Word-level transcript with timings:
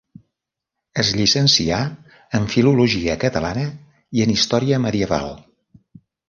Es 1.01 1.09
llicencià 1.17 1.77
en 2.39 2.47
filologia 2.53 3.19
catalana 3.25 3.67
i 4.21 4.27
en 4.27 4.35
història 4.37 4.81
medieval. 4.89 5.31